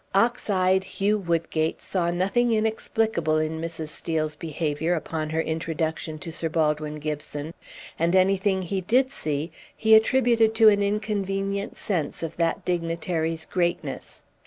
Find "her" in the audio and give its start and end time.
5.29-5.41